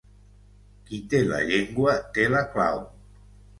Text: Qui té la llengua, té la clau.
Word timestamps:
Qui 0.87 0.99
té 1.11 1.19
la 1.27 1.43
llengua, 1.51 1.95
té 2.19 2.27
la 2.37 2.43
clau. 2.57 2.85